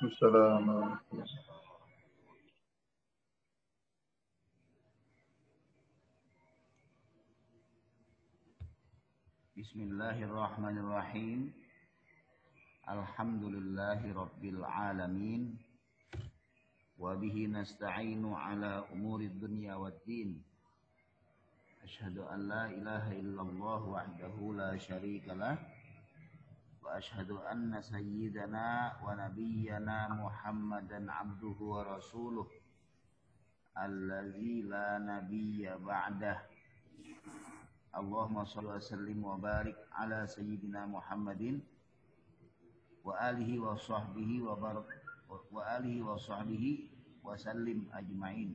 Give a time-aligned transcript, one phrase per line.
[0.00, 0.96] السلام
[9.56, 11.52] بسم الله الرحمن الرحيم.
[12.88, 15.60] الحمد لله رب العالمين.
[16.96, 20.42] وبه نستعين على أمور الدنيا والدين.
[21.84, 25.69] أشهد أن لا إله إلا الله وحده لا شريك له.
[26.83, 32.47] وأشهد أن سيدنا ونبينا محمدا عبده ورسوله
[33.77, 36.37] الذي لا نبي بعده
[37.95, 41.59] اللهم صل وسلم وبارك على سيدنا محمد
[43.03, 44.87] وآله وصحبه وبارك
[45.51, 46.65] وآله وصحبه
[47.23, 48.51] وسلم أجمعين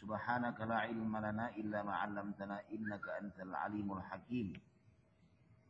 [0.00, 4.48] سبحانك لا علم لنا إلا ما علمتنا إنك أنت العليم الحكيم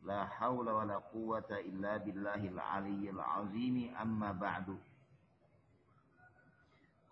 [0.04, 4.78] La haula wa la quwata illa billahil aliyyil azimi amma ba'du.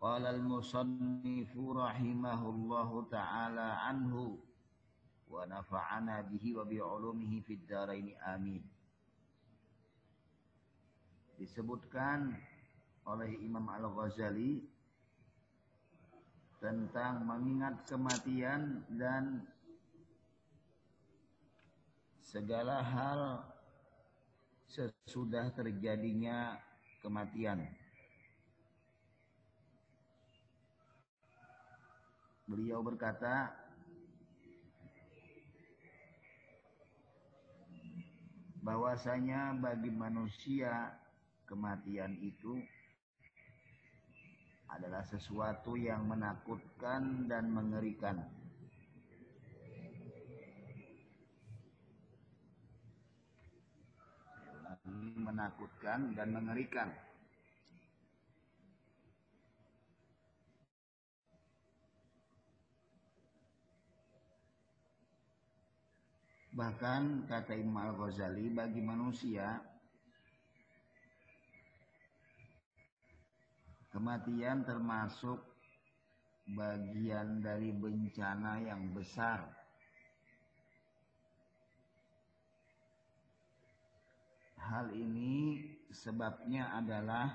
[0.00, 4.40] Qala al-musannifu rahimahullahu ta'ala anhu
[5.28, 8.64] wa nafa'ana bihi wa bi'ulumihi fid daraini amin.
[11.36, 12.32] Disebutkan
[13.04, 14.64] oleh Imam Al-Ghazali
[16.58, 19.46] tentang mengingat kematian dan
[22.28, 23.40] segala hal
[24.68, 26.60] sesudah terjadinya
[27.00, 27.64] kematian.
[32.44, 33.48] Beliau berkata,
[38.60, 40.92] bahwasanya bagi manusia
[41.48, 42.60] kematian itu
[44.68, 48.20] adalah sesuatu yang menakutkan dan mengerikan.
[55.28, 56.88] Menakutkan dan mengerikan.
[66.56, 69.62] Bahkan kata Imam Al-Ghazali bagi manusia
[73.94, 75.38] kematian termasuk
[76.56, 79.57] bagian dari bencana yang besar.
[84.78, 85.58] Hal ini
[85.90, 87.34] sebabnya adalah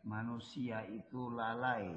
[0.00, 1.92] manusia itu lalai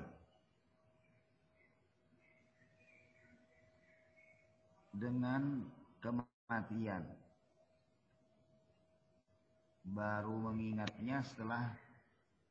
[4.92, 5.64] dengan
[6.04, 7.08] kematian.
[9.88, 11.72] Baru mengingatnya setelah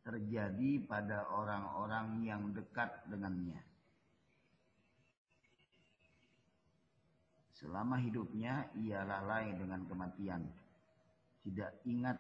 [0.08, 3.60] terjadi pada orang-orang yang dekat dengannya.
[7.52, 10.64] Selama hidupnya ia lalai dengan kematian.
[11.44, 12.16] Tidak ingat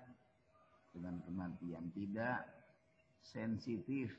[0.92, 1.88] dengan kematian.
[1.90, 2.38] Tidak
[3.24, 4.12] sensitif.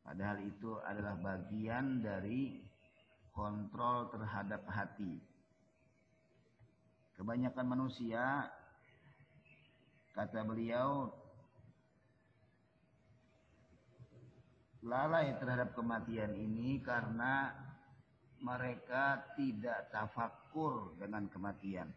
[0.00, 2.56] Padahal itu adalah bagian dari
[3.36, 5.20] kontrol terhadap hati.
[7.20, 8.48] Kebanyakan manusia,
[10.16, 11.12] kata beliau,
[14.86, 17.50] lalai terhadap kematian ini karena
[18.38, 21.90] mereka tidak tafakur dengan kematian.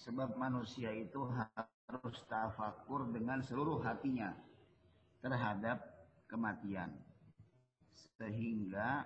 [0.00, 4.32] Sebab manusia itu harus tafakur dengan seluruh hatinya
[5.20, 5.76] terhadap
[6.24, 6.88] kematian.
[8.16, 9.04] Sehingga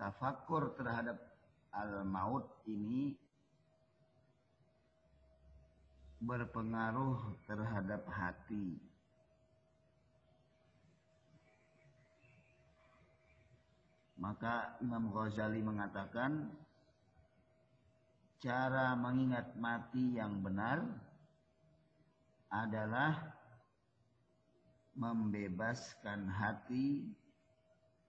[0.00, 1.20] tafakur terhadap
[1.76, 3.12] al-maut ini
[6.24, 8.89] berpengaruh terhadap hati.
[14.20, 16.52] Maka Imam Ghazali mengatakan
[18.36, 20.84] cara mengingat mati yang benar
[22.52, 23.16] adalah
[24.92, 27.08] membebaskan hati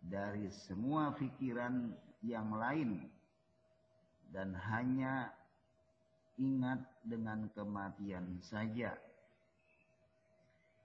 [0.03, 3.07] dari semua pikiran yang lain
[4.35, 5.31] dan hanya
[6.35, 8.99] ingat dengan kematian saja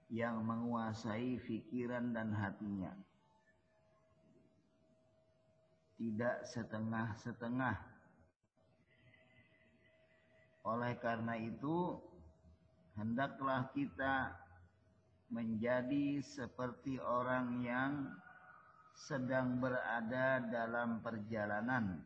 [0.07, 2.95] yang menguasai pikiran dan hatinya
[5.97, 7.77] tidak setengah-setengah.
[10.65, 11.97] Oleh karena itu,
[12.93, 14.33] hendaklah kita
[15.33, 17.91] menjadi seperti orang yang
[18.97, 22.01] sedang berada dalam perjalanan.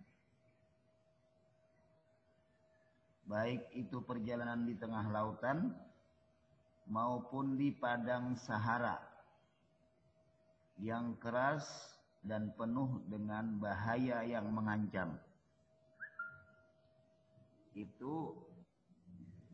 [3.27, 5.71] Baik itu perjalanan di tengah lautan
[6.91, 8.99] maupun di padang Sahara
[10.81, 11.63] yang keras
[12.21, 15.17] dan penuh dengan bahaya yang mengancam.
[17.73, 18.37] Itu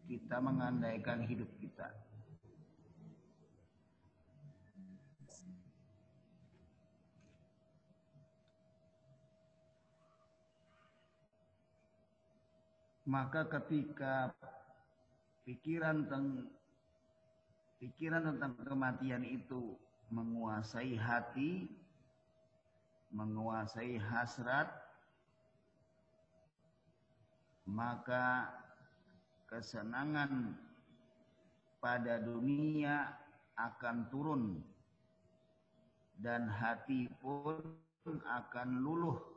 [0.08, 1.92] kita mengandaikan hidup kita.
[13.08, 14.36] Maka ketika
[15.48, 16.52] pikiran tentang
[17.80, 19.80] pikiran tentang kematian itu
[20.12, 21.72] menguasai hati,
[23.18, 24.70] menguasai hasrat,
[27.66, 28.46] maka
[29.50, 30.54] kesenangan
[31.82, 33.10] pada dunia
[33.58, 34.44] akan turun
[36.22, 37.58] dan hati pun
[38.06, 39.37] akan luluh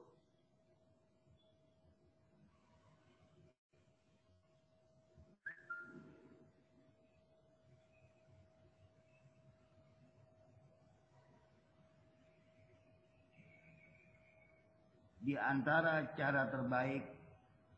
[15.31, 17.07] di antara cara terbaik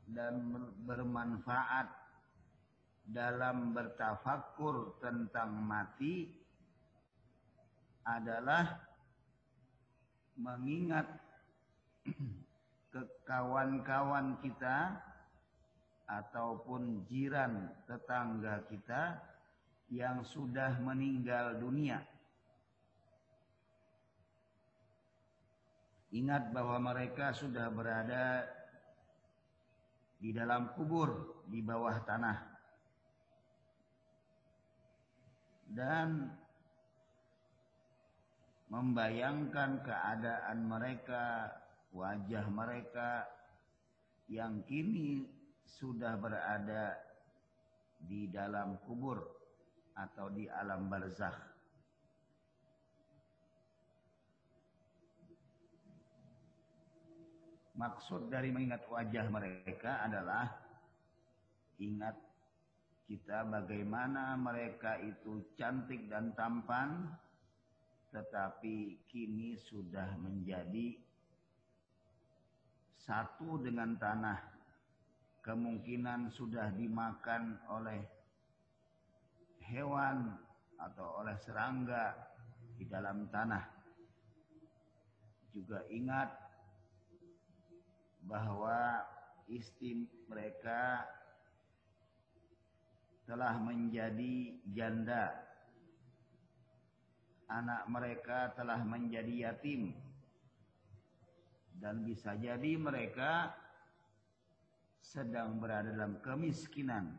[0.08, 0.56] dan
[0.88, 1.84] bermanfaat
[3.04, 6.32] dalam bertafakur tentang mati
[8.08, 8.81] adalah
[10.40, 11.04] mengingat
[12.96, 14.96] ke kawan-kawan kita
[16.08, 19.20] ataupun jiran tetangga kita
[19.93, 22.00] yang sudah meninggal dunia.
[26.12, 28.44] Ingat bahwa mereka sudah berada
[30.20, 32.38] di dalam kubur di bawah tanah.
[35.73, 36.29] Dan
[38.69, 41.49] membayangkan keadaan mereka,
[41.97, 43.25] wajah mereka
[44.29, 45.25] yang kini
[45.64, 46.97] sudah berada
[48.05, 49.20] di dalam kubur
[49.97, 51.51] atau di alam barzakh.
[57.73, 60.45] Maksud dari mengingat wajah mereka adalah
[61.81, 62.15] ingat
[63.09, 67.09] kita bagaimana mereka itu cantik dan tampan
[68.13, 71.01] tetapi kini sudah menjadi
[73.01, 74.53] satu dengan tanah.
[75.43, 77.99] Kemungkinan sudah dimakan oleh
[79.67, 80.39] hewan
[80.79, 82.15] atau oleh serangga
[82.79, 83.65] di dalam tanah.
[85.51, 86.31] Juga ingat
[88.27, 89.03] bahwa
[89.51, 91.05] istri mereka
[93.27, 95.35] telah menjadi janda.
[97.51, 99.93] Anak mereka telah menjadi yatim.
[101.77, 103.53] Dan bisa jadi mereka
[105.03, 107.19] sedang berada dalam kemiskinan.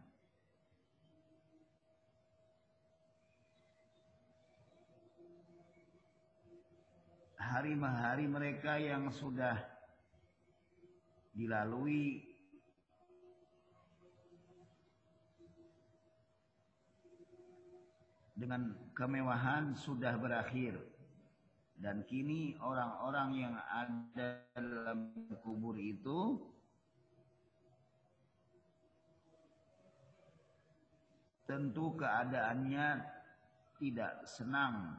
[7.44, 9.73] Hari-hari mereka yang sudah
[11.34, 12.30] dilalui.
[18.34, 20.78] Dengan kemewahan sudah berakhir.
[21.78, 25.10] Dan kini orang-orang yang ada dalam
[25.44, 26.40] kubur itu
[31.50, 33.04] tentu keadaannya
[33.78, 34.98] tidak senang.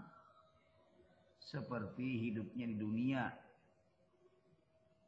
[1.42, 3.24] Seperti hidupnya di dunia.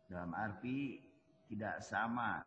[0.07, 1.06] Dalam arti
[1.47, 2.43] tidak sama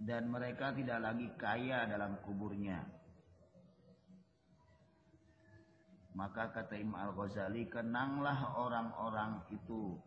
[0.00, 2.80] dan mereka tidak lagi kaya dalam kuburnya.
[6.16, 10.00] Maka kata Imam Al-Ghazali, kenanglah orang-orang itu.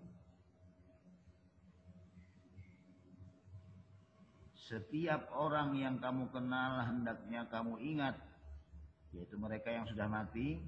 [4.57, 8.17] Setiap orang yang kamu kenal hendaknya kamu ingat,
[9.13, 10.59] yaitu mereka yang sudah mati.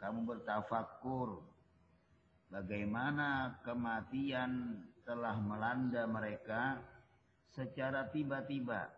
[0.00, 1.49] Kamu bertafakur
[2.50, 6.82] bagaimana kematian telah melanda mereka
[7.50, 8.90] secara tiba-tiba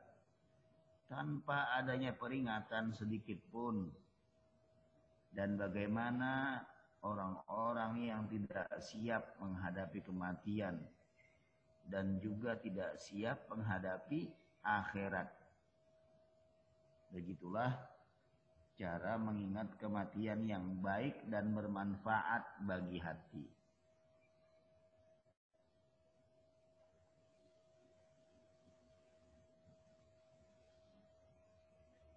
[1.08, 3.92] tanpa adanya peringatan sedikit pun
[5.36, 6.60] dan bagaimana
[7.04, 10.80] orang-orang yang tidak siap menghadapi kematian
[11.88, 14.30] dan juga tidak siap menghadapi
[14.62, 15.28] akhirat.
[17.10, 17.91] Begitulah
[18.76, 23.46] cara mengingat kematian yang baik dan bermanfaat bagi hati.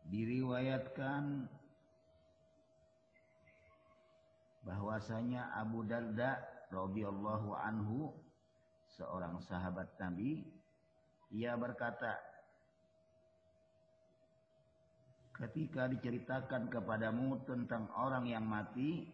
[0.06, 1.50] Diriwayatkan
[4.64, 6.40] bahwasanya Abu Darda
[6.72, 8.16] radhiyallahu anhu
[8.96, 10.46] seorang sahabat Nabi
[11.36, 12.16] ia berkata
[15.36, 19.12] ketika diceritakan kepadamu tentang orang yang mati,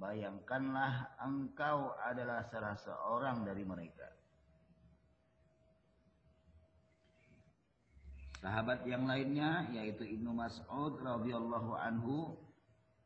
[0.00, 4.08] bayangkanlah engkau adalah salah seorang dari mereka.
[8.38, 12.38] Sahabat yang lainnya yaitu Ibnu Mas'ud radhiyallahu anhu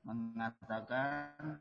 [0.04, 1.56] mengatakan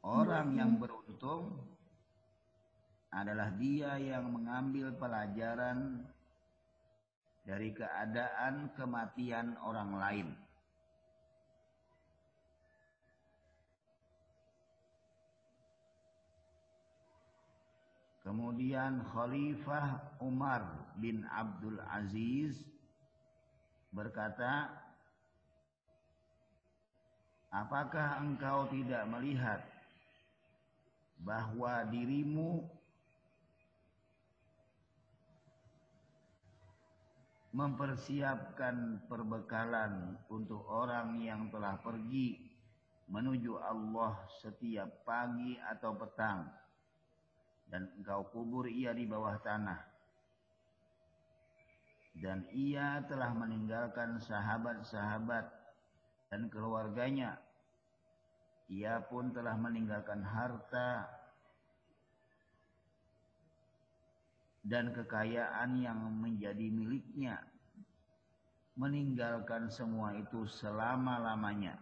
[0.00, 1.60] orang yang beruntung
[3.12, 6.08] adalah dia yang mengambil pelajaran
[7.46, 10.28] dari keadaan kematian orang lain.
[18.26, 22.58] Kemudian Khalifah Umar bin Abdul Aziz
[23.94, 24.66] berkata,
[27.54, 29.62] Apakah engkau tidak melihat
[31.22, 32.66] bahwa dirimu
[37.56, 42.36] mempersiapkan perbekalan untuk orang yang telah pergi
[43.08, 46.44] menuju Allah setiap pagi atau petang?
[47.70, 49.80] dan engkau kubur ia di bawah tanah.
[52.16, 55.44] Dan ia telah meninggalkan sahabat-sahabat
[56.32, 57.36] dan keluarganya.
[58.72, 61.06] Ia pun telah meninggalkan harta
[64.66, 67.38] dan kekayaan yang menjadi miliknya.
[68.76, 71.80] Meninggalkan semua itu selama-lamanya.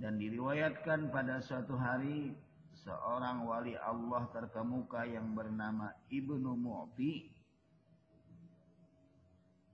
[0.00, 2.32] Dan diriwayatkan pada suatu hari
[2.72, 7.30] seorang wali Allah terkemuka yang bernama Ibnu Mu'ti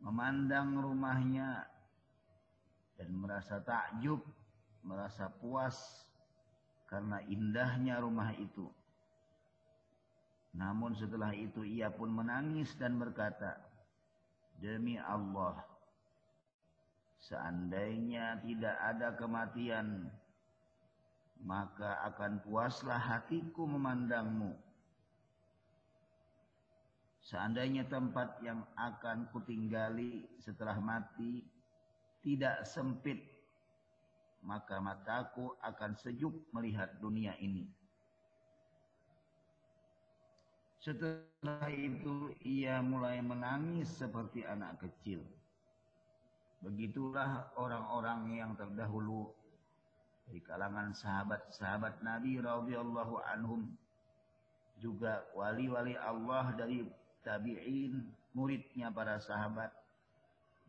[0.01, 1.69] memandang rumahnya
[2.97, 4.21] dan merasa takjub,
[4.85, 6.10] merasa puas
[6.91, 8.67] karena indahnya rumah itu.
[10.59, 13.55] Namun setelah itu ia pun menangis dan berkata,
[14.59, 15.57] Demi Allah,
[17.21, 20.09] Seandainya tidak ada kematian,
[21.45, 24.57] maka akan puaslah hatiku memandangmu.
[27.21, 31.45] Seandainya tempat yang akan kutinggali setelah mati
[32.25, 33.21] tidak sempit,
[34.41, 37.69] maka mataku akan sejuk melihat dunia ini.
[40.81, 45.21] Setelah itu ia mulai menangis seperti anak kecil.
[46.65, 49.29] Begitulah orang-orang yang terdahulu
[50.33, 53.69] di kalangan sahabat-sahabat Nabi radhiyallahu anhum
[54.81, 56.87] juga wali-wali Allah dari
[57.21, 59.69] tabi'in muridnya para sahabat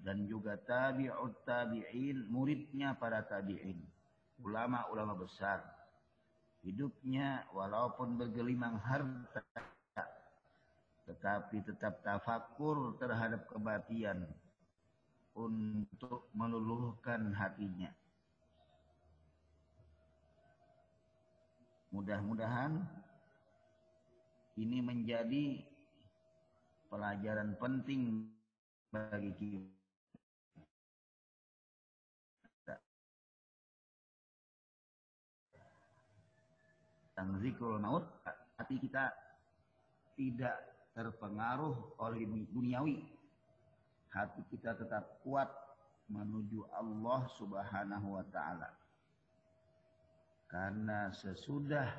[0.02, 3.78] dan juga tabi'ut tabi'in muridnya para tabi'in
[4.42, 5.62] ulama-ulama besar
[6.66, 9.46] hidupnya walaupun bergelimang harta
[11.12, 14.32] tetapi tetap tafakur terhadap kematian
[15.36, 17.92] untuk meluluhkan hatinya.
[21.92, 22.80] Mudah-mudahan
[24.56, 25.60] ini menjadi
[26.88, 28.32] pelajaran penting
[28.92, 29.81] bagi kita.
[37.22, 38.02] Tentang zikrul maut,
[38.58, 39.14] hati kita
[40.18, 40.58] tidak
[40.98, 42.98] terpengaruh oleh duniawi
[44.10, 45.46] hati kita tetap kuat
[46.10, 48.74] menuju Allah Subhanahu wa taala.
[50.50, 51.94] Karena sesudah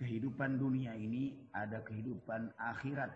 [0.00, 3.12] kehidupan dunia ini ada kehidupan akhirat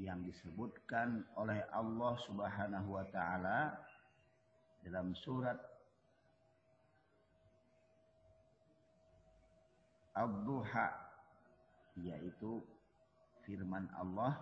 [0.00, 3.76] yang disebutkan oleh Allah Subhanahu wa taala
[4.80, 5.75] dalam surat
[10.16, 10.88] Ad-Duha
[12.00, 12.64] yaitu
[13.44, 14.40] firman Allah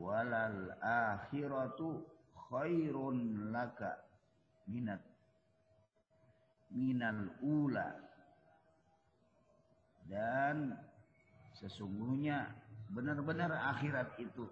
[0.00, 2.00] walal akhiratu
[2.48, 4.00] khairun laka
[4.68, 5.00] minat
[6.72, 7.92] minal ula.
[10.08, 10.72] Dan
[11.56, 12.48] sesungguhnya
[12.90, 14.44] benar-benar akhirat itu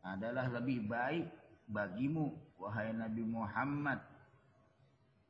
[0.00, 1.28] adalah lebih baik
[1.68, 4.00] bagimu wahai Nabi Muhammad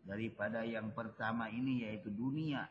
[0.07, 2.65] daripada yang pertama ini yaitu dunia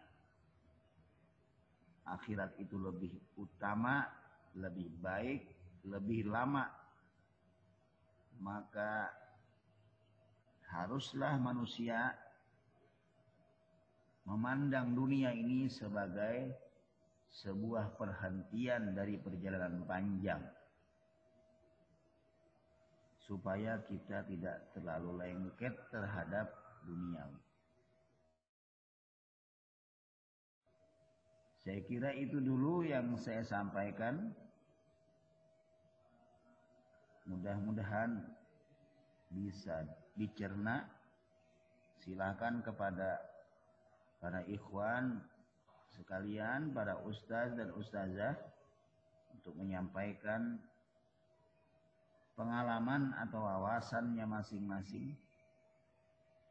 [2.16, 4.08] akhirat itu lebih utama,
[4.58, 5.46] lebih baik,
[5.86, 6.66] lebih lama,
[8.40, 9.12] maka
[10.70, 12.14] haruslah manusia
[14.30, 16.54] memandang dunia ini sebagai
[17.30, 20.42] sebuah perhentian dari perjalanan panjang
[23.30, 26.50] supaya kita tidak terlalu lengket terhadap
[26.82, 27.30] dunia.
[31.70, 34.34] Saya kira itu dulu yang saya sampaikan.
[37.30, 38.26] Mudah-mudahan
[39.30, 39.86] bisa
[40.18, 40.90] dicerna.
[42.02, 43.22] Silahkan kepada
[44.18, 45.22] para ikhwan
[45.94, 48.34] sekalian, para ustaz dan ustazah
[49.38, 50.58] untuk menyampaikan
[52.34, 55.14] pengalaman atau wawasannya masing-masing